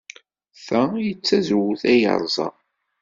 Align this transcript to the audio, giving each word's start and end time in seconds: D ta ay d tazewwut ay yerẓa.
D 0.55 0.57
ta 0.65 0.81
ay 0.97 1.09
d 1.15 1.19
tazewwut 1.27 1.81
ay 1.91 1.97
yerẓa. 2.01 2.49